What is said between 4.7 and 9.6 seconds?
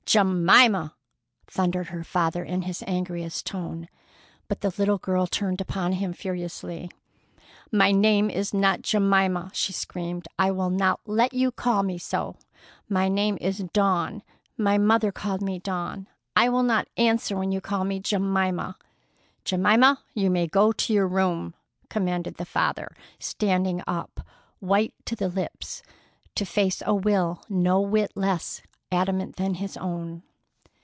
little girl turned upon him furiously. "My name is not Jemima!"